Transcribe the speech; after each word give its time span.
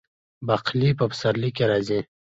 باقلي 0.47 0.89
په 0.99 1.05
پسرلي 1.11 1.49
کې 1.55 1.63
راځي. 1.71 1.99